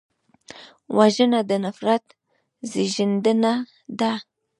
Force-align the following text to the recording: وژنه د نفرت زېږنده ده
وژنه 0.97 1.39
د 1.49 1.51
نفرت 1.63 2.05
زېږنده 2.71 3.53
ده 3.99 4.11